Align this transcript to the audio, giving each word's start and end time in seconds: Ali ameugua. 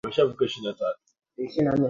Ali 0.03 0.21
ameugua. 0.21 1.77